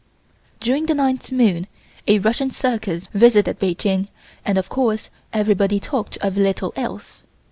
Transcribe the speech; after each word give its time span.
During 0.59 0.87
the 0.87 0.95
ninth 0.95 1.31
moon 1.31 1.67
a 2.07 2.17
Russian 2.17 2.49
circus 2.49 3.07
visited 3.13 3.59
Peking 3.59 4.07
and 4.43 4.57
of 4.57 4.67
course 4.67 5.11
everybody 5.31 5.79
talked 5.79 6.17
of 6.23 6.35
little 6.37 6.73
else. 6.75 7.21